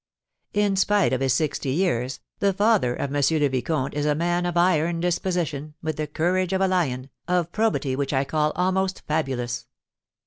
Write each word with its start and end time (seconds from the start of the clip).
In 0.55 0.75
spite 0.77 1.13
of 1.13 1.21
his 1.21 1.35
sixty 1.35 1.69
years, 1.69 2.21
the 2.39 2.53
father 2.53 2.95
of 2.95 3.13
M. 3.13 3.21
le 3.41 3.49
Vicomte 3.49 3.93
is 3.93 4.07
a 4.07 4.15
man 4.15 4.47
of 4.47 4.57
iron 4.57 4.99
disposition, 4.99 5.75
with 5.83 5.97
the 5.97 6.07
courage 6.07 6.53
of 6.53 6.61
a 6.61 6.67
lion, 6.67 7.11
of 7.27 7.51
probity 7.51 7.95
which 7.95 8.11
I 8.11 8.23
call 8.23 8.51
almost 8.55 9.03
fabulous. 9.07 9.67